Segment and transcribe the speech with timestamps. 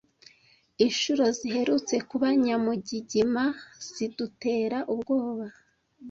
[0.85, 3.43] Inshuro ziherutse kuba nyamugigima
[3.93, 5.45] zidutera ubwoba.